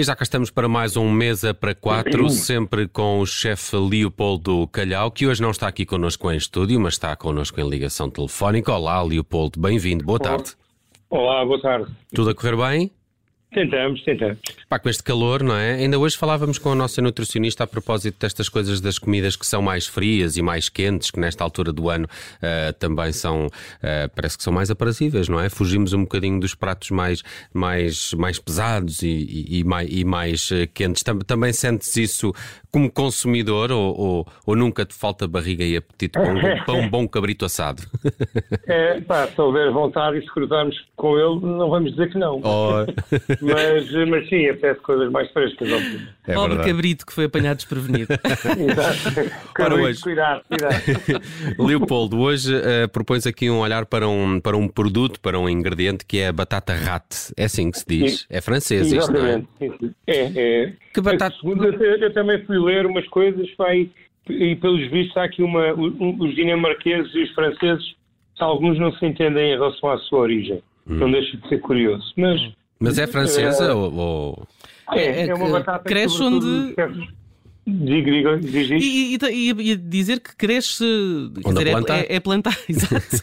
E 0.00 0.02
já 0.02 0.16
cá 0.16 0.22
estamos 0.22 0.50
para 0.50 0.66
mais 0.66 0.96
um 0.96 1.10
Mesa 1.10 1.52
para 1.52 1.74
Quatro, 1.74 2.30
sempre 2.30 2.88
com 2.88 3.20
o 3.20 3.26
chefe 3.26 3.76
Leopoldo 3.76 4.66
Calhau, 4.68 5.10
que 5.10 5.26
hoje 5.26 5.42
não 5.42 5.50
está 5.50 5.68
aqui 5.68 5.84
connosco 5.84 6.32
em 6.32 6.38
estúdio, 6.38 6.80
mas 6.80 6.94
está 6.94 7.14
connosco 7.14 7.60
em 7.60 7.68
ligação 7.68 8.08
telefónica. 8.08 8.72
Olá, 8.72 9.02
Leopoldo, 9.02 9.60
bem-vindo, 9.60 10.02
boa 10.02 10.18
tarde. 10.18 10.54
Olá, 11.10 11.44
boa 11.44 11.60
tarde. 11.60 11.92
Tudo 12.14 12.30
a 12.30 12.34
correr 12.34 12.56
bem? 12.56 12.90
Tentamos, 13.52 14.00
tentamos. 14.04 14.38
Pá, 14.68 14.78
com 14.78 14.88
este 14.88 15.02
calor, 15.02 15.42
não 15.42 15.56
é? 15.56 15.74
Ainda 15.74 15.98
hoje 15.98 16.16
falávamos 16.16 16.56
com 16.56 16.70
a 16.70 16.74
nossa 16.74 17.02
nutricionista 17.02 17.64
a 17.64 17.66
propósito 17.66 18.16
destas 18.20 18.48
coisas 18.48 18.80
das 18.80 18.96
comidas 18.96 19.34
que 19.34 19.44
são 19.44 19.60
mais 19.60 19.88
frias 19.88 20.36
e 20.36 20.42
mais 20.42 20.68
quentes, 20.68 21.10
que 21.10 21.18
nesta 21.18 21.42
altura 21.42 21.72
do 21.72 21.90
ano 21.90 22.04
uh, 22.06 22.72
também 22.74 23.12
são, 23.12 23.46
uh, 23.46 24.10
parece 24.14 24.38
que 24.38 24.44
são 24.44 24.52
mais 24.52 24.70
aprazíveis, 24.70 25.28
não 25.28 25.40
é? 25.40 25.48
Fugimos 25.48 25.92
um 25.92 26.02
bocadinho 26.02 26.38
dos 26.38 26.54
pratos 26.54 26.90
mais, 26.90 27.24
mais, 27.52 28.14
mais 28.14 28.38
pesados 28.38 29.02
e, 29.02 29.08
e, 29.08 29.58
e 29.58 29.64
mais, 29.64 29.88
e 29.90 30.04
mais 30.04 30.50
uh, 30.52 30.68
quentes. 30.72 31.02
Também 31.02 31.52
sentes 31.52 31.96
isso 31.96 32.32
como 32.70 32.90
consumidor 32.90 33.72
ou, 33.72 33.98
ou, 33.98 34.26
ou, 34.46 34.56
nunca 34.56 34.84
te 34.84 34.94
falta 34.94 35.26
barriga 35.26 35.64
e 35.64 35.76
apetite 35.76 36.12
para 36.12 36.32
um, 36.32 36.40
para 36.64 36.74
um 36.74 36.88
bom 36.88 37.08
cabrito 37.08 37.44
assado? 37.44 37.82
É, 38.66 39.00
pá, 39.00 39.26
se 39.26 39.40
houver 39.40 39.70
vontade 39.70 40.18
e 40.18 40.22
se 40.22 40.30
cruzarmos 40.32 40.76
com 40.96 41.18
ele, 41.18 41.40
não 41.40 41.68
vamos 41.70 41.90
dizer 41.90 42.10
que 42.10 42.18
não. 42.18 42.40
Oh. 42.44 42.70
Mas, 43.40 43.90
mas 44.08 44.28
sim, 44.28 44.48
apetece 44.48 44.80
coisas 44.80 45.10
mais 45.10 45.30
frescas. 45.32 45.68
É 46.26 46.34
Pobre 46.34 46.58
cabrito 46.58 47.06
que 47.06 47.12
foi 47.12 47.24
apanhado 47.24 47.56
desprevenido. 47.56 48.12
Exato. 48.12 49.32
Ora, 49.58 49.74
hoje... 49.74 50.00
Cuidado, 50.00 50.42
cuidado. 50.48 50.82
Leopoldo, 51.58 52.18
hoje 52.18 52.54
uh, 52.54 52.88
propões 52.92 53.26
aqui 53.26 53.50
um 53.50 53.60
olhar 53.60 53.86
para 53.86 54.08
um, 54.08 54.40
para 54.40 54.56
um 54.56 54.68
produto, 54.68 55.20
para 55.20 55.38
um 55.38 55.48
ingrediente 55.48 56.04
que 56.04 56.18
é 56.18 56.28
a 56.28 56.32
batata 56.32 56.74
rat. 56.74 57.32
É 57.36 57.44
assim 57.44 57.70
que 57.70 57.78
se 57.78 57.84
diz. 57.86 58.20
Sim. 58.20 58.26
É 58.30 58.40
francês 58.40 58.92
isto, 58.92 59.12
não 59.12 59.26
é? 59.26 59.42
É, 60.06 60.32
é. 60.36 60.72
Que 60.92 61.00
batata... 61.00 61.34
Segundo, 61.36 61.64
eu, 61.64 61.96
eu 61.96 62.12
também 62.12 62.44
fui 62.44 62.58
ler 62.60 62.86
umas 62.86 63.06
coisas, 63.08 63.48
vai, 63.56 63.88
e 64.28 64.56
pelos 64.56 64.90
vistos 64.90 65.16
há 65.16 65.24
aqui 65.24 65.42
uma... 65.42 65.72
Um, 65.74 66.16
os 66.20 66.34
dinamarqueses 66.34 67.14
e 67.14 67.22
os 67.22 67.30
franceses, 67.30 67.94
alguns 68.38 68.78
não 68.78 68.92
se 68.92 69.04
entendem 69.06 69.52
em 69.52 69.56
relação 69.56 69.90
à 69.90 69.98
sua 69.98 70.20
origem. 70.20 70.62
Hum. 70.86 70.96
Não 70.96 71.10
deixa 71.10 71.36
de 71.36 71.48
ser 71.48 71.60
curioso. 71.60 72.12
Mas... 72.16 72.40
Mas 72.78 72.98
é 72.98 73.06
francesa 73.06 73.64
é, 73.64 73.74
ou, 73.74 74.46
É, 74.92 75.04
é, 75.04 75.26
é 75.28 75.34
uma 75.34 75.50
batata 75.50 75.84
cresce 75.84 76.22
onde. 76.22 76.74
Diga, 77.66 78.10
diga, 78.10 78.38
diga, 78.38 78.76
e, 78.76 79.16
e, 79.16 79.50
e, 79.70 79.76
dizer 79.76 80.18
que 80.20 80.34
cresce. 80.34 80.84
Dizer, 81.46 81.70
plantar? 81.70 81.98
É, 81.98 82.06
é 82.16 82.20
plantar, 82.20 82.58
exato. 82.66 83.22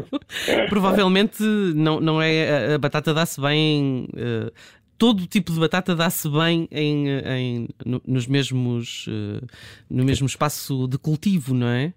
Provavelmente 0.70 1.42
não, 1.42 2.00
não 2.00 2.20
é. 2.20 2.74
A 2.74 2.78
batata 2.78 3.12
dá-se 3.12 3.40
bem. 3.40 4.08
Uh, 4.14 4.50
todo 4.98 5.26
tipo 5.26 5.52
de 5.52 5.60
batata 5.60 5.94
dá-se 5.94 6.28
bem 6.28 6.68
em, 6.72 7.08
em, 7.08 7.68
no, 7.86 8.02
nos 8.06 8.26
mesmos, 8.26 9.06
uh, 9.06 9.46
no 9.88 10.04
mesmo 10.04 10.26
espaço 10.26 10.88
de 10.88 10.98
cultivo, 10.98 11.54
não 11.54 11.68
é? 11.68 11.92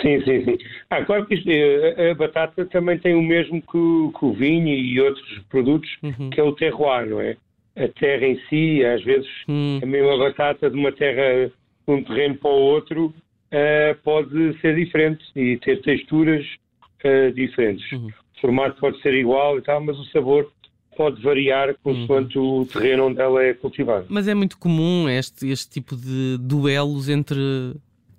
Sim, 0.00 0.20
sim, 0.22 0.44
sim. 0.44 0.58
Ah, 0.90 1.04
claro 1.04 1.26
que 1.26 1.34
isto, 1.34 1.48
eh, 1.50 2.10
a, 2.10 2.14
batata 2.14 2.64
também 2.66 2.98
tem 2.98 3.14
o 3.14 3.22
mesmo 3.22 3.60
que, 3.60 4.18
que 4.18 4.24
o 4.24 4.32
vinho 4.32 4.68
e 4.68 5.00
outros 5.00 5.38
produtos, 5.50 5.90
uhum. 6.02 6.30
que 6.30 6.40
é 6.40 6.42
o 6.42 6.52
terroir, 6.52 7.08
não 7.08 7.20
é? 7.20 7.36
A 7.76 7.88
terra 7.88 8.26
em 8.26 8.38
si, 8.48 8.84
às 8.84 9.02
vezes, 9.02 9.28
uhum. 9.48 9.80
a 9.82 9.86
mesma 9.86 10.16
batata 10.18 10.70
de 10.70 10.76
uma 10.76 10.92
terra, 10.92 11.48
de 11.48 11.92
um 11.92 12.02
terreno 12.04 12.36
para 12.36 12.50
o 12.50 12.54
outro, 12.54 13.06
uh, 13.06 13.94
pode 14.04 14.60
ser 14.60 14.76
diferente 14.76 15.24
e 15.34 15.56
ter 15.58 15.80
texturas 15.82 16.44
uh, 17.04 17.32
diferentes. 17.32 17.90
Uhum. 17.92 18.08
O 18.36 18.40
formato 18.40 18.80
pode 18.80 19.00
ser 19.00 19.14
igual 19.14 19.58
e 19.58 19.62
tal, 19.62 19.80
mas 19.80 19.98
o 19.98 20.04
sabor 20.06 20.50
pode 20.96 21.22
variar 21.22 21.74
consoante 21.82 22.38
uhum. 22.38 22.60
o 22.60 22.66
terreno 22.66 23.06
onde 23.06 23.20
ela 23.20 23.42
é 23.42 23.54
cultivada. 23.54 24.06
Mas 24.08 24.28
é 24.28 24.34
muito 24.34 24.58
comum 24.58 25.08
este, 25.08 25.48
este 25.48 25.70
tipo 25.70 25.96
de 25.96 26.38
duelos 26.38 27.08
entre 27.08 27.74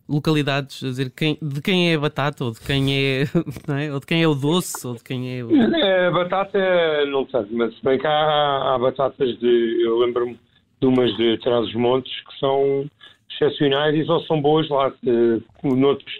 localidades 0.08 0.84
a 0.84 0.88
dizer 0.88 1.12
quem, 1.16 1.38
de 1.42 1.62
quem 1.62 1.92
é 1.92 1.96
a 1.96 2.00
batata 2.00 2.44
ou 2.44 2.52
de 2.52 2.60
quem 2.60 2.94
é, 2.94 3.24
é, 3.86 3.94
ou 3.94 4.00
de 4.00 4.06
quem 4.06 4.22
é 4.22 4.28
o 4.28 4.36
doce 4.36 4.86
ou 4.86 4.96
de 4.96 5.04
quem 5.04 5.40
é 5.40 5.44
o... 5.44 5.50
A 5.50 6.12
batata 6.12 7.06
não 7.08 7.28
sei, 7.30 7.46
mas 7.52 7.76
se 7.76 7.84
bem 7.84 7.98
que 7.98 8.08
há, 8.08 8.74
há 8.74 8.78
batatas 8.80 9.38
de 9.40 9.84
eu 9.86 10.00
lembro-me 10.00 10.38
de 10.82 10.88
umas 10.88 11.16
de 11.16 11.38
Trás-os-Montes 11.40 12.12
que 12.28 12.40
são 12.40 12.86
excepcionais 13.32 13.96
e 13.96 14.06
só 14.06 14.20
são 14.22 14.42
boas 14.42 14.68
lá 14.70 14.92
de, 15.02 15.42
noutros 15.64 16.14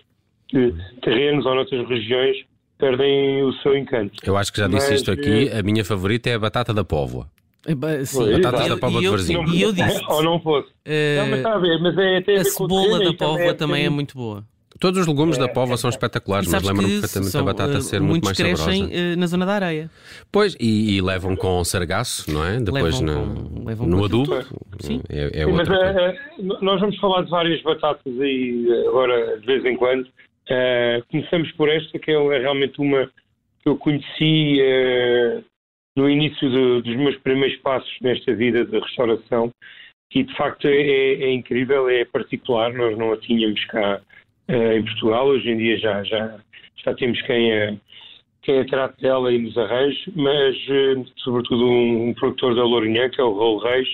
de 0.52 0.74
terrenos 1.02 1.46
ou 1.46 1.56
noutras 1.56 1.88
regiões 1.88 2.38
perdem 2.84 3.44
o 3.44 3.54
seu 3.62 3.78
encanto. 3.78 4.14
Eu 4.26 4.36
acho 4.36 4.52
que 4.52 4.60
já 4.60 4.68
disse 4.68 4.90
mas, 4.90 5.00
isto 5.00 5.12
aqui, 5.12 5.50
a 5.50 5.64
minha 5.64 5.86
favorita 5.86 6.30
é 6.30 6.34
a 6.34 6.40
batata 6.40 6.74
da 6.74 6.84
póvoa. 6.84 7.28
Sim, 8.06 8.42
batatas 8.42 8.68
da 8.68 8.78
Póvoa 8.78 9.02
de 9.02 9.08
Varzim. 9.08 9.42
E 9.54 9.62
eu 9.62 9.72
disse. 9.72 10.04
Ou 10.10 10.22
não 10.22 10.38
fosse. 10.42 10.68
Uh, 10.68 11.16
não, 11.18 11.28
mas 11.30 11.38
está 11.38 11.54
a 11.54 11.58
ver, 11.60 11.80
mas 11.80 11.98
é 11.98 12.18
até 12.18 12.36
a 12.36 12.44
cebola 12.44 13.00
da 13.00 13.14
Póvoa 13.14 13.54
também 13.54 13.86
é 13.86 13.90
muito 13.90 14.18
boa. 14.18 14.44
Todos 14.82 15.00
os 15.00 15.08
legumes 15.08 15.38
é, 15.38 15.40
da 15.40 15.48
Póvoa 15.48 15.76
é, 15.76 15.78
são 15.78 15.90
espetaculares, 15.90 16.50
mas 16.50 16.62
lembro-me 16.62 17.00
perfeitamente 17.00 17.32
da 17.32 17.44
batata 17.44 17.80
ser 17.80 18.02
muito 18.02 18.26
mais 18.26 18.36
saborosa. 18.36 18.66
Muitos 18.66 18.86
crescem 18.90 19.14
uh, 19.14 19.18
na 19.18 19.28
zona 19.28 19.46
da 19.46 19.54
areia. 19.54 19.90
Pois, 20.30 20.58
e, 20.60 20.98
e, 20.98 21.02
levam 21.02 21.38
com 21.38 21.64
sargaço, 21.64 22.30
não 22.30 22.46
é? 22.46 22.60
Depois 22.60 23.00
levam 23.00 23.26
no, 23.26 23.50
com, 23.50 23.66
levam 23.66 23.88
no 23.88 24.04
adubo. 24.04 24.44
Sim. 24.80 25.02
É, 25.10 25.44
é 25.44 25.46
Sim, 25.46 25.52
mas 25.54 25.70
é, 25.70 26.18
nós 26.62 26.82
vamos 26.82 26.98
falar 26.98 27.22
de 27.22 27.30
várias 27.30 27.64
batatas 27.64 28.20
aí 28.20 28.68
agora, 28.90 29.40
de 29.40 29.46
vez 29.46 29.64
em 29.64 29.78
quando. 29.78 30.06
Uh, 30.50 31.04
começamos 31.10 31.52
por 31.54 31.70
esta, 31.70 31.98
que 31.98 32.12
é 32.12 32.40
realmente 32.40 32.80
uma 32.80 33.10
que 33.62 33.70
eu 33.70 33.78
conheci 33.78 34.60
no 35.96 36.10
início 36.10 36.50
dos 36.82 36.96
meus 36.98 37.16
primeiros 37.18 37.58
passos 37.62 37.90
nesta 38.02 38.34
vida 38.36 38.66
de 38.66 38.78
restauração 38.78 39.52
e 40.14 40.24
de 40.24 40.36
facto 40.36 40.68
é, 40.68 40.72
é, 40.72 41.32
incrível, 41.32 41.90
é 41.90 42.06
particular, 42.06 42.72
nós 42.74 42.98
não 42.98 43.14
a 43.14 43.18
tínhamos 43.18 43.64
cá 43.66 44.00
uh, 44.50 44.72
em 44.74 44.84
Portugal, 44.84 45.28
hoje 45.28 45.50
em 45.50 45.58
dia 45.58 45.78
já, 45.78 46.04
já, 46.04 46.40
já 46.84 46.94
temos 46.94 47.20
quem 47.24 47.52
a, 47.52 47.76
quem 48.44 48.60
a 48.60 48.66
trate 48.66 49.02
dela 49.02 49.34
e 49.34 49.40
nos 49.40 49.58
arranje, 49.58 50.12
mas 50.16 50.56
uh, 50.68 51.06
sobretudo 51.18 51.66
um, 51.66 52.10
um, 52.10 52.14
produtor 52.14 52.56
da 52.56 52.64
Lourinhã, 52.64 53.10
que 53.10 53.20
é 53.20 53.24
o 53.24 53.36
Raul 53.36 53.58
Reis, 53.60 53.90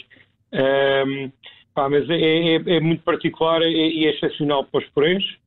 um, 0.54 1.32
pá, 1.74 1.90
mas 1.90 2.10
é, 2.10 2.16
é, 2.16 2.56
é, 2.56 2.80
muito 2.82 3.04
particular 3.04 3.62
e 3.62 4.06
é, 4.06 4.10
excepcional 4.10 4.66
para 4.66 4.80
os 4.80 4.88
uh, 4.88 5.40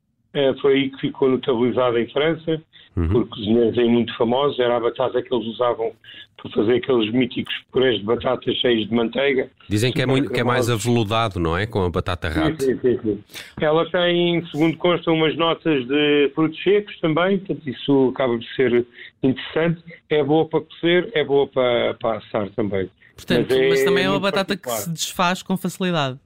foi 0.60 0.72
aí 0.75 0.91
que 0.91 1.00
ficou 1.00 1.28
notabilizado 1.28 1.98
em 1.98 2.09
França, 2.10 2.62
uhum. 2.97 3.09
por 3.09 3.28
cozinheiros 3.28 3.78
aí 3.78 3.88
muito 3.88 4.16
famosos, 4.16 4.59
era 4.59 4.76
a 4.76 4.81
batata 4.81 5.22
que 5.22 5.34
eles 5.34 5.47
usavam 5.47 5.93
para 6.37 6.50
fazer 6.50 6.76
aqueles 6.76 7.12
míticos 7.12 7.54
purés 7.70 7.98
de 7.98 8.04
batatas 8.04 8.54
cheios 8.56 8.88
de 8.88 8.94
manteiga. 8.94 9.48
Dizem 9.69 9.92
que 9.92 10.03
é, 10.03 10.06
muito, 10.06 10.31
que 10.31 10.41
é 10.41 10.44
mais 10.44 10.69
aveludado, 10.69 11.38
não 11.38 11.56
é? 11.56 11.66
Com 11.66 11.84
a 11.84 11.91
batata 11.91 12.28
rata. 12.28 12.62
Sim, 12.62 12.78
sim, 12.78 12.98
sim, 13.00 13.25
Ela 13.60 13.88
tem, 13.91 14.44
segundo 14.47 14.76
consta, 14.76 15.10
umas 15.12 15.37
notas 15.37 15.87
de 15.87 16.32
frutos 16.34 16.60
secos 16.62 16.98
também, 17.00 17.38
portanto 17.38 17.69
isso 17.69 18.12
acaba 18.15 18.38
de 18.38 18.54
ser 18.54 18.87
interessante. 19.22 19.82
É 20.10 20.22
boa 20.25 20.47
para 20.48 20.60
cozer, 20.62 21.10
é 21.15 21.25
boa 21.25 21.47
para, 21.47 21.94
para 21.94 22.19
assar 22.19 22.50
também. 22.50 22.91
Portanto, 23.15 23.48
mas, 23.50 23.59
é, 23.59 23.69
mas 23.69 23.84
também 23.84 24.04
é 24.04 24.10
uma 24.10 24.19
batata 24.19 24.56
particular. 24.56 24.76
que 24.78 24.82
se 24.82 24.91
desfaz 24.91 25.42
com 25.42 25.56
facilidade. 25.56 26.19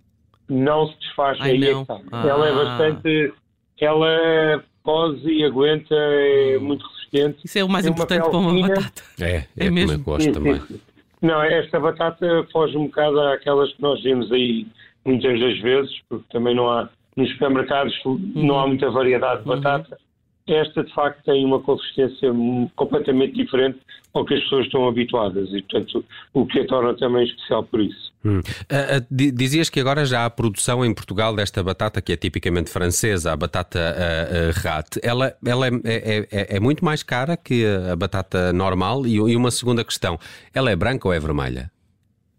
Não 0.48 0.86
se 0.86 0.98
desfaz, 1.00 1.38
Ai, 1.40 1.50
aí 1.50 1.64
é 1.64 1.72
não. 1.72 1.82
É 1.82 2.00
ah. 2.12 2.26
Ela 2.26 2.48
é 2.48 2.54
bastante... 2.54 3.32
Ela 3.80 4.64
pose 4.82 5.28
e 5.28 5.44
aguenta, 5.44 5.94
é 5.94 6.56
hum. 6.58 6.64
muito 6.64 6.86
resistente. 6.86 7.38
Isso 7.44 7.58
é 7.58 7.64
o 7.64 7.68
mais 7.68 7.84
Tem 7.84 7.92
importante 7.92 8.22
uma 8.22 8.30
para 8.30 8.38
uma 8.38 8.50
fina. 8.54 8.68
batata. 8.68 9.02
É, 9.20 9.36
é, 9.36 9.66
é 9.66 9.70
mesmo. 9.70 9.98
gosto 10.02 10.22
sim, 10.22 10.32
também. 10.32 10.60
Sim. 10.60 10.80
Não, 11.22 11.42
esta 11.42 11.80
batata 11.80 12.46
foge 12.52 12.76
um 12.76 12.86
bocado 12.86 13.20
àquelas 13.20 13.72
que 13.72 13.82
nós 13.82 14.02
vemos 14.02 14.30
aí 14.30 14.66
muitas 15.04 15.40
das 15.40 15.58
vezes, 15.60 15.92
porque 16.08 16.24
também 16.30 16.54
não 16.54 16.70
há, 16.70 16.88
nos 17.16 17.30
supermercados 17.32 17.94
uhum. 18.04 18.20
não 18.34 18.58
há 18.58 18.62
uhum. 18.62 18.68
muita 18.68 18.90
variedade 18.90 19.42
de 19.42 19.48
batata. 19.48 19.90
Uhum 19.90 20.05
esta 20.46 20.84
de 20.84 20.92
facto 20.94 21.22
tem 21.24 21.44
uma 21.44 21.60
consistência 21.60 22.32
completamente 22.76 23.34
diferente 23.34 23.78
ao 24.14 24.24
que 24.24 24.34
as 24.34 24.42
pessoas 24.44 24.66
estão 24.66 24.88
habituadas 24.88 25.48
e, 25.50 25.62
portanto, 25.62 26.04
o 26.32 26.46
que 26.46 26.60
a 26.60 26.66
torna 26.66 26.94
também 26.94 27.24
especial 27.24 27.64
por 27.64 27.80
isso. 27.80 28.12
Hum. 28.24 28.40
Uh, 28.40 28.98
uh, 28.98 29.06
dizias 29.10 29.68
que 29.68 29.78
agora 29.78 30.04
já 30.04 30.24
há 30.24 30.30
produção 30.30 30.84
em 30.84 30.92
Portugal 30.94 31.34
desta 31.36 31.62
batata 31.62 32.00
que 32.00 32.12
é 32.12 32.16
tipicamente 32.16 32.70
francesa, 32.70 33.32
a 33.32 33.36
batata 33.36 33.78
uh, 33.78 34.60
rat. 34.60 34.96
Ela, 35.02 35.34
ela 35.44 35.66
é, 35.68 35.70
é, 35.84 36.18
é, 36.30 36.56
é, 36.56 36.60
muito 36.60 36.84
mais 36.84 37.02
cara 37.02 37.36
que 37.36 37.64
a 37.66 37.94
batata 37.94 38.52
normal? 38.52 39.06
E, 39.06 39.14
e, 39.14 39.36
uma 39.36 39.50
segunda 39.50 39.84
questão: 39.84 40.18
ela 40.54 40.70
é 40.70 40.76
branca 40.76 41.06
ou 41.06 41.14
é 41.14 41.20
vermelha? 41.20 41.70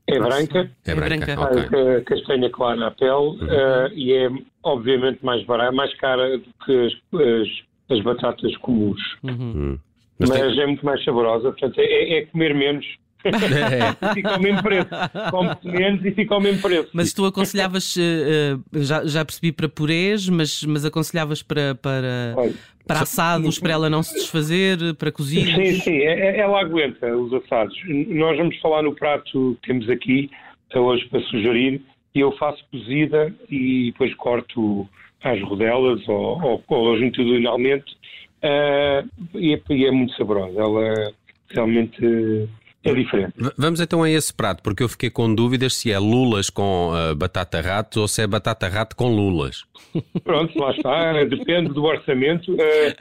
É 0.07 0.19
branca. 0.19 0.71
É 0.85 0.95
branca, 0.95 1.31
é 1.31 1.35
branca. 1.35 1.67
Okay. 1.67 2.01
castanha 2.05 2.49
clara 2.49 2.87
à 2.87 2.91
pele 2.91 3.11
uhum. 3.11 3.87
e 3.93 4.13
é 4.13 4.29
obviamente 4.63 5.19
mais 5.23 5.45
barata, 5.45 5.73
mais 5.73 5.93
cara 5.97 6.37
do 6.37 6.47
que 6.65 6.85
as, 6.85 6.93
as 7.13 7.67
as 7.89 8.01
batatas 8.01 8.55
comuns. 8.57 9.01
Uhum. 9.23 9.33
Hum. 9.39 9.79
Mas, 10.19 10.29
Mas 10.29 10.39
tem... 10.39 10.61
é 10.61 10.65
muito 10.65 10.85
mais 10.85 11.03
saborosa, 11.03 11.51
portanto, 11.51 11.79
é, 11.79 12.17
é 12.17 12.25
comer 12.25 12.55
menos. 12.55 12.85
É. 13.23 14.13
fica 14.13 14.29
ao 14.31 14.39
mesmo 14.39 14.63
preço. 14.63 14.89
Come 15.31 15.49
menos 15.63 16.05
e 16.05 16.11
fica 16.11 16.33
ao 16.33 16.41
mesmo 16.41 16.61
preço. 16.61 16.89
Mas 16.93 17.13
tu 17.13 17.25
aconselhavas, 17.25 17.95
uh, 17.95 18.63
já, 18.73 19.05
já 19.05 19.25
percebi 19.25 19.51
para 19.51 19.67
purês, 19.69 20.27
mas, 20.29 20.63
mas 20.63 20.85
aconselhavas 20.85 21.43
para, 21.43 21.75
para, 21.75 22.33
Olha, 22.35 22.53
para 22.85 23.01
assados, 23.01 23.59
para 23.59 23.73
ela 23.73 23.89
não 23.89 24.01
se 24.01 24.13
desfazer, 24.15 24.95
para 24.95 25.11
cozidos? 25.11 25.53
Sim, 25.53 25.79
sim, 25.81 25.97
é, 25.97 26.37
é, 26.37 26.39
ela 26.39 26.61
aguenta 26.61 27.15
os 27.15 27.33
assados. 27.33 27.75
Nós 28.07 28.37
vamos 28.37 28.57
falar 28.59 28.81
no 28.83 28.95
prato 28.95 29.57
que 29.61 29.67
temos 29.67 29.89
aqui, 29.89 30.29
hoje 30.73 31.05
para 31.09 31.21
sugerir, 31.23 31.81
e 32.15 32.19
eu 32.19 32.31
faço 32.37 32.63
cozida 32.71 33.33
e 33.49 33.91
depois 33.91 34.13
corto 34.15 34.87
às 35.23 35.41
rodelas 35.41 36.07
ou, 36.07 36.41
ou, 36.41 36.63
ou 36.67 36.83
longitudinalmente 36.83 37.97
uh, 38.43 39.07
e, 39.35 39.53
é, 39.53 39.61
e, 39.69 39.85
é, 39.85 39.91
muito 39.91 40.15
saborosa. 40.15 40.59
Ela 40.59 41.13
realmente 41.49 42.49
é 42.83 42.93
diferente. 42.93 43.33
Vamos 43.57 43.81
então 43.81 44.03
a 44.03 44.09
esse 44.09 44.33
prato, 44.33 44.63
porque 44.63 44.83
eu 44.83 44.89
fiquei 44.89 45.09
com 45.09 45.33
dúvidas 45.33 45.75
se 45.75 45.91
é 45.91 45.99
lulas 45.99 46.49
com 46.49 46.91
uh, 46.91 47.15
batata 47.15 47.59
rato 47.59 48.01
ou 48.01 48.07
se 48.07 48.21
é 48.21 48.27
batata 48.27 48.67
rato 48.67 48.95
com 48.95 49.07
lulas. 49.07 49.63
Pronto, 50.23 50.57
lá 50.57 50.71
está, 50.71 51.23
depende 51.25 51.73
do 51.73 51.83
orçamento. 51.83 52.55
Uh... 52.67 52.95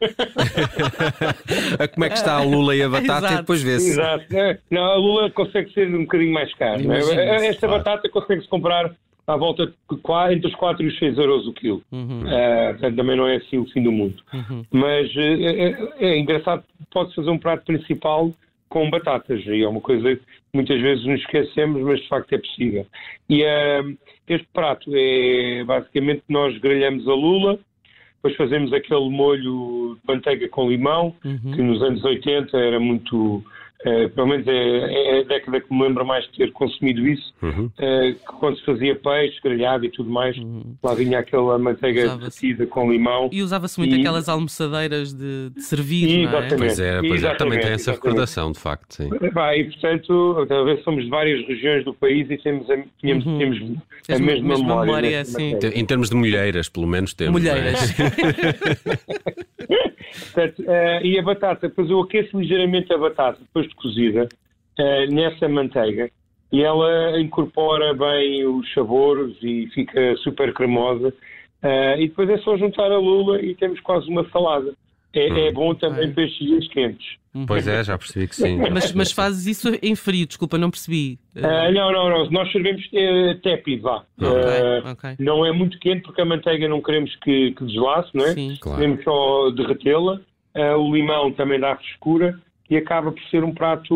Como 1.92 2.04
é 2.04 2.08
que 2.08 2.16
está 2.16 2.36
a 2.36 2.42
lula 2.42 2.74
e 2.74 2.82
a 2.82 2.88
batata 2.88 3.34
e 3.34 3.36
depois 3.38 3.62
vê-se. 3.62 3.90
Exato. 3.90 4.36
É, 4.36 4.58
não, 4.70 4.82
a 4.82 4.96
lula 4.96 5.30
consegue 5.30 5.72
ser 5.72 5.88
um 5.88 6.02
bocadinho 6.02 6.32
mais 6.32 6.52
cara. 6.54 6.80
É? 6.82 7.46
Esta 7.46 7.66
claro. 7.66 7.84
batata 7.84 8.08
consegue-se 8.08 8.48
comprar 8.48 8.94
à 9.26 9.36
volta 9.36 9.66
de 9.66 9.72
entre 10.32 10.46
os 10.48 10.54
4 10.54 10.82
e 10.84 10.86
os 10.86 10.98
6 10.98 11.18
euros 11.18 11.46
o 11.46 11.52
quilo. 11.52 11.82
Uhum. 11.90 12.20
Uh, 12.20 12.70
portanto, 12.72 12.96
também 12.96 13.16
não 13.16 13.26
é 13.26 13.36
assim 13.36 13.58
o 13.58 13.66
fim 13.66 13.82
do 13.82 13.90
mundo. 13.90 14.22
Uhum. 14.32 14.64
Mas 14.70 15.12
uh, 15.16 15.20
é, 15.20 15.88
é, 15.98 16.18
engraçado, 16.18 16.62
pode 16.92 17.14
fazer 17.14 17.30
um 17.30 17.38
prato 17.38 17.64
principal 17.64 18.32
com 18.68 18.88
batatas. 18.88 19.44
E 19.46 19.62
é 19.62 19.68
uma 19.68 19.80
coisa 19.80 20.14
que 20.14 20.22
muitas 20.54 20.80
vezes 20.80 21.04
nos 21.04 21.20
esquecemos, 21.20 21.82
mas 21.82 22.00
de 22.00 22.08
facto 22.08 22.32
é 22.32 22.38
possível. 22.38 22.86
E 23.28 23.42
uh, 23.42 23.98
este 24.28 24.46
prato 24.52 24.90
é 24.94 25.64
basicamente 25.64 26.22
nós 26.28 26.56
grelhamos 26.58 27.08
a 27.08 27.14
lula, 27.14 27.58
depois 28.16 28.36
fazemos 28.36 28.72
aquele 28.72 29.08
molho 29.10 29.96
de 29.96 30.00
manteiga 30.06 30.48
com 30.48 30.68
limão, 30.68 31.14
uhum. 31.24 31.52
que 31.52 31.62
nos 31.62 31.82
anos 31.82 32.04
80 32.04 32.56
era 32.56 32.78
muito 32.78 33.44
Uh, 33.84 34.08
pelo 34.10 34.26
menos 34.26 34.46
é, 34.48 34.52
é, 34.52 35.20
a 35.20 35.22
década 35.24 35.60
que 35.60 35.72
me 35.72 35.82
lembro 35.82 36.04
mais 36.04 36.24
de 36.24 36.32
ter 36.38 36.52
consumido 36.52 37.06
isso, 37.06 37.32
uhum. 37.42 37.66
uh, 37.66 38.34
quando 38.38 38.58
se 38.58 38.64
fazia 38.64 38.96
peixe, 38.96 39.38
grelhado 39.44 39.84
e 39.84 39.90
tudo 39.90 40.08
mais, 40.10 40.36
uhum. 40.38 40.74
lá 40.82 40.94
vinha 40.94 41.18
aquela 41.18 41.58
manteiga 41.58 42.16
derretida 42.16 42.66
com 42.66 42.90
limão. 42.90 43.28
E 43.30 43.42
usava-se 43.42 43.78
muito 43.78 43.94
e... 43.94 44.00
aquelas 44.00 44.28
almoçadeiras 44.28 45.12
de, 45.12 45.50
de 45.50 45.62
servir, 45.62 46.22
exatamente. 46.22 46.50
não 46.50 46.56
é? 46.56 46.58
Pois 46.58 46.80
é, 46.80 47.00
pois 47.00 47.24
é 47.24 47.34
também 47.34 47.60
tem 47.60 47.72
essa 47.72 47.92
recordação, 47.92 48.50
de 48.50 48.58
facto, 48.58 48.94
sim. 48.94 49.10
e 49.12 49.64
portanto, 49.64 50.46
talvez 50.48 50.82
somos 50.82 51.04
de 51.04 51.10
várias 51.10 51.46
regiões 51.46 51.84
do 51.84 51.92
país 51.92 52.30
e 52.30 52.38
temos, 52.38 52.68
a, 52.70 52.78
temos, 53.00 53.26
uhum. 53.26 53.38
temos 53.38 53.58
a 54.08 54.18
mesma, 54.18 54.48
mesma 54.48 54.58
memória. 54.58 54.86
memória 54.86 55.24
sim. 55.24 55.58
Em 55.74 55.84
termos 55.84 56.08
de 56.08 56.16
mulheres, 56.16 56.68
pelo 56.68 56.86
menos 56.86 57.12
temos. 57.12 57.44
É? 57.44 57.50
Mulheres. 57.50 57.94
Portanto, 60.32 60.62
uh, 60.62 61.04
e 61.04 61.18
a 61.18 61.22
batata, 61.22 61.68
depois 61.68 61.90
eu 61.90 62.00
aqueço 62.00 62.38
ligeiramente 62.38 62.92
a 62.92 62.98
batata, 62.98 63.38
depois 63.40 63.65
de 63.66 63.74
cozida, 63.74 64.28
uh, 64.78 65.14
nessa 65.14 65.48
manteiga, 65.48 66.10
e 66.52 66.62
ela 66.62 67.20
incorpora 67.20 67.92
bem 67.94 68.46
os 68.46 68.72
sabores 68.72 69.36
e 69.42 69.68
fica 69.74 70.16
super 70.18 70.52
cremosa. 70.54 71.08
Uh, 71.62 71.98
e 71.98 72.08
depois 72.08 72.28
é 72.28 72.38
só 72.38 72.56
juntar 72.56 72.92
a 72.92 72.98
lula 72.98 73.40
e 73.40 73.54
temos 73.54 73.80
quase 73.80 74.08
uma 74.08 74.28
salada. 74.30 74.72
É, 75.14 75.32
hum. 75.32 75.46
é 75.46 75.52
bom 75.52 75.74
também 75.74 76.12
para 76.12 76.24
estes 76.24 76.46
dias 76.46 76.68
quentes. 76.68 77.06
Uhum. 77.34 77.46
Pois 77.46 77.66
é, 77.66 77.84
já 77.84 77.98
percebi 77.98 78.28
que 78.28 78.36
sim. 78.36 78.58
mas, 78.72 78.92
mas 78.92 79.12
fazes 79.12 79.46
isso 79.46 79.78
em 79.82 79.94
frio, 79.94 80.26
desculpa, 80.26 80.56
não 80.56 80.70
percebi. 80.70 81.18
Uh, 81.34 81.72
não, 81.72 81.92
não, 81.92 82.10
não. 82.10 82.30
Nós 82.30 82.50
servimos 82.52 82.82
uh, 82.86 83.38
tépido, 83.42 83.82
vá. 83.82 84.04
Okay, 84.18 84.30
uh, 84.30 84.92
okay. 84.92 85.16
Não 85.18 85.44
é 85.44 85.52
muito 85.52 85.78
quente 85.78 86.02
porque 86.02 86.20
a 86.20 86.24
manteiga 86.24 86.68
não 86.68 86.82
queremos 86.82 87.14
que, 87.16 87.52
que 87.52 87.64
deslace, 87.64 88.10
não 88.14 88.24
é? 88.24 88.32
Sim, 88.32 88.56
claro. 88.60 88.78
Queremos 88.78 89.04
só 89.04 89.50
derretê-la. 89.50 90.20
o 90.78 90.94
limão 90.94 91.32
também 91.32 91.60
dá 91.60 91.76
frescura 91.76 92.38
e 92.68 92.76
acaba 92.76 93.12
por 93.12 93.22
ser 93.24 93.44
um 93.44 93.54
prato 93.54 93.94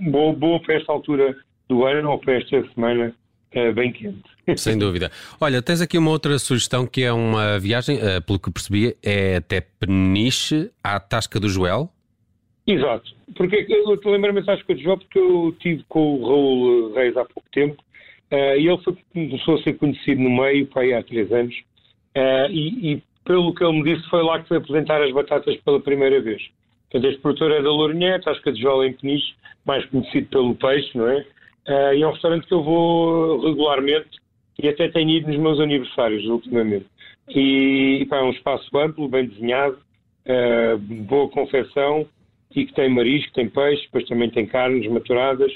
bom, 0.00 0.34
bom 0.34 0.58
para 0.60 0.74
esta 0.74 0.92
altura 0.92 1.36
do 1.68 1.84
ano 1.84 2.10
ou 2.10 2.18
para 2.18 2.34
esta 2.34 2.62
semana 2.74 3.14
bem 3.74 3.92
quente. 3.92 4.22
Sem 4.56 4.78
dúvida. 4.78 5.10
Olha, 5.40 5.60
tens 5.60 5.80
aqui 5.80 5.98
uma 5.98 6.10
outra 6.10 6.38
sugestão 6.38 6.86
que 6.86 7.02
é 7.02 7.12
uma 7.12 7.58
viagem, 7.58 7.98
pelo 8.26 8.38
que 8.38 8.50
percebi, 8.50 8.96
é 9.02 9.36
até 9.36 9.60
Peniche 9.60 10.70
à 10.82 10.98
Tasca 10.98 11.38
do 11.38 11.48
Joel. 11.48 11.90
Exato. 12.66 13.14
Porque 13.34 13.66
eu 13.68 13.96
te 13.96 14.08
lembro 14.08 14.30
a 14.30 14.32
mensagem 14.32 14.64
que 14.64 14.72
eu 14.72 14.76
te 14.76 15.04
porque 15.04 15.18
eu 15.18 15.50
estive 15.50 15.84
com 15.88 16.14
o 16.14 16.26
Raul 16.26 16.94
Reis 16.94 17.16
há 17.16 17.24
pouco 17.24 17.48
tempo 17.50 17.82
uh, 18.30 18.56
e 18.56 18.68
ele 18.68 18.78
foi, 18.78 18.96
começou 19.12 19.56
a 19.56 19.62
ser 19.62 19.74
conhecido 19.74 20.22
no 20.22 20.30
meio, 20.30 20.66
para 20.66 20.82
aí 20.82 20.94
há 20.94 21.02
três 21.02 21.30
anos, 21.32 21.54
e, 22.50 22.92
e, 22.92 23.02
pelo 23.24 23.54
que 23.54 23.64
ele 23.64 23.80
me 23.80 23.94
disse, 23.94 24.08
foi 24.10 24.22
lá 24.22 24.40
que 24.40 24.48
foi 24.48 24.58
apresentar 24.58 25.02
as 25.02 25.12
batatas 25.12 25.56
pela 25.58 25.80
primeira 25.80 26.20
vez. 26.20 26.42
Portanto, 26.92 27.10
este 27.10 27.20
produtor 27.22 27.50
é 27.52 27.62
da 27.62 27.70
Lourinhã, 27.70 28.20
Tasca 28.20 28.52
de 28.52 28.60
Jola 28.60 28.86
em 28.86 28.92
Peniche, 28.92 29.34
mais 29.64 29.84
conhecido 29.86 30.28
pelo 30.28 30.54
peixe, 30.54 30.96
não 30.96 31.08
é? 31.08 31.24
Uh, 31.66 31.94
e 31.94 32.02
é 32.02 32.06
um 32.06 32.12
restaurante 32.12 32.46
que 32.46 32.52
eu 32.52 32.62
vou 32.62 33.40
regularmente 33.40 34.10
e 34.62 34.68
até 34.68 34.88
tenho 34.88 35.10
ido 35.10 35.28
nos 35.28 35.38
meus 35.38 35.58
aniversários 35.58 36.24
ultimamente. 36.26 36.86
E, 37.28 38.06
pá, 38.10 38.18
é 38.18 38.22
um 38.22 38.30
espaço 38.30 38.68
amplo, 38.76 39.08
bem 39.08 39.26
desenhado, 39.26 39.78
boa 41.08 41.28
confecção, 41.28 42.06
e 42.54 42.66
que 42.66 42.74
tem 42.74 42.88
marisco, 42.88 43.32
tem 43.32 43.48
peixe, 43.48 43.84
depois 43.84 44.06
também 44.06 44.30
tem 44.30 44.46
carnes 44.46 44.90
maturadas 44.90 45.52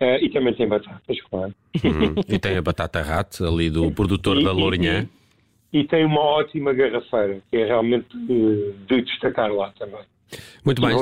uh, 0.00 0.22
e 0.22 0.30
também 0.30 0.54
tem 0.54 0.68
batatas, 0.68 1.20
claro. 1.22 1.54
Uhum. 1.82 2.14
E 2.28 2.38
tem 2.38 2.56
a 2.56 2.62
batata 2.62 3.02
rat 3.02 3.40
ali 3.40 3.68
do 3.68 3.90
produtor 3.92 4.38
e, 4.38 4.44
da 4.44 4.52
Lourinhã. 4.52 5.08
E, 5.72 5.80
e, 5.80 5.84
tem 5.84 6.04
uma 6.04 6.20
ótima 6.20 6.72
garrafeira, 6.72 7.40
que 7.50 7.56
é 7.56 7.66
realmente 7.66 8.16
de, 8.16 8.72
de 8.86 9.02
destacar 9.02 9.52
lá 9.52 9.72
também. 9.78 10.00
Muito 10.64 10.82
bem. 10.82 10.96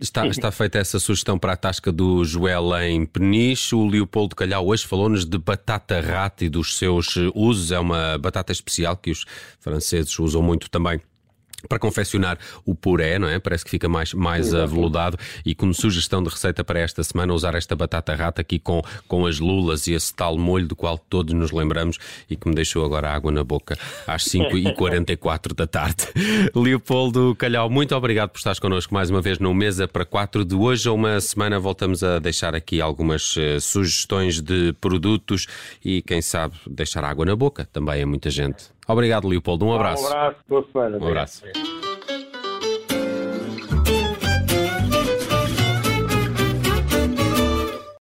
Está, 0.00 0.26
está 0.26 0.50
feita 0.50 0.78
essa 0.78 0.98
sugestão 0.98 1.38
para 1.38 1.52
a 1.52 1.56
tasca 1.56 1.92
do 1.92 2.24
Joel 2.24 2.74
em 2.82 3.04
Peniche. 3.04 3.74
O 3.74 3.86
Leopoldo 3.86 4.34
Calhau 4.34 4.66
hoje 4.66 4.86
falou-nos 4.86 5.24
de 5.24 5.38
batata 5.38 6.00
rata 6.00 6.44
e 6.44 6.48
dos 6.48 6.76
seus 6.76 7.16
usos. 7.34 7.72
É 7.72 7.78
uma 7.78 8.16
batata 8.18 8.52
especial 8.52 8.96
que 8.96 9.10
os 9.10 9.24
franceses 9.60 10.18
usam 10.18 10.42
muito 10.42 10.70
também 10.70 11.00
para 11.68 11.78
confeccionar 11.78 12.38
o 12.64 12.74
puré, 12.74 13.18
não 13.18 13.28
é? 13.28 13.38
Parece 13.38 13.64
que 13.64 13.70
fica 13.70 13.88
mais, 13.88 14.12
mais 14.12 14.54
aveludado. 14.54 15.16
E 15.44 15.54
como 15.54 15.74
sugestão 15.74 16.22
de 16.22 16.30
receita 16.30 16.64
para 16.64 16.80
esta 16.80 17.02
semana, 17.02 17.32
usar 17.32 17.54
esta 17.54 17.74
batata 17.74 18.14
rata 18.14 18.40
aqui 18.40 18.58
com, 18.58 18.82
com 19.06 19.26
as 19.26 19.38
lulas 19.38 19.86
e 19.86 19.92
esse 19.92 20.14
tal 20.14 20.38
molho 20.38 20.66
do 20.66 20.76
qual 20.76 20.98
todos 20.98 21.34
nos 21.34 21.52
lembramos 21.52 21.98
e 22.28 22.36
que 22.36 22.48
me 22.48 22.54
deixou 22.54 22.84
agora 22.84 23.10
água 23.10 23.30
na 23.30 23.44
boca 23.44 23.78
às 24.06 24.24
5h44 24.24 25.54
da 25.54 25.66
tarde. 25.66 26.06
Leopoldo 26.54 27.34
Calhau, 27.36 27.68
muito 27.70 27.94
obrigado 27.94 28.30
por 28.30 28.38
estares 28.38 28.58
connosco 28.58 28.92
mais 28.94 29.10
uma 29.10 29.20
vez 29.20 29.38
no 29.38 29.52
Mesa 29.54 29.88
para 29.88 30.04
4 30.04 30.44
de 30.44 30.54
hoje. 30.54 30.88
A 30.88 30.92
uma 30.92 31.20
semana 31.20 31.58
voltamos 31.58 32.02
a 32.02 32.18
deixar 32.18 32.54
aqui 32.54 32.80
algumas 32.80 33.36
uh, 33.36 33.60
sugestões 33.60 34.40
de 34.40 34.72
produtos 34.80 35.46
e, 35.84 36.02
quem 36.02 36.22
sabe, 36.22 36.54
deixar 36.66 37.04
água 37.04 37.24
na 37.24 37.36
boca 37.36 37.68
também 37.72 38.02
a 38.02 38.06
muita 38.06 38.30
gente. 38.30 38.75
Obrigado, 38.88 39.28
Leopoldo. 39.28 39.66
Um 39.66 39.74
abraço. 39.74 40.04
Um 40.04 40.06
abraço, 40.06 40.36
boa 40.48 40.66
semana. 40.72 40.98
Um 40.98 41.06
abraço. 41.08 41.75